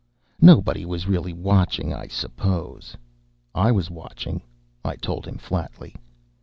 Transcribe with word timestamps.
"Nobody 0.41 0.83
was 0.83 1.05
really 1.05 1.31
watching, 1.31 1.93
I 1.93 2.07
suppose." 2.07 2.95
"I 3.53 3.71
was 3.71 3.91
watching," 3.91 4.41
I 4.83 4.95
told 4.95 5.27
him 5.27 5.37
flatly. 5.37 5.93